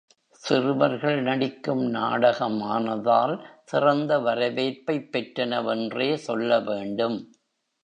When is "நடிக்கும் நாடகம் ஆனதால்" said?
1.21-3.35